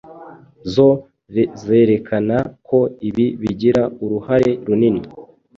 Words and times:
zo 0.73 0.89
zerekana 1.63 2.37
ko 2.67 2.79
ibi 3.07 3.25
bigira 3.41 3.81
uruhare 4.03 4.51
runini 4.67 5.01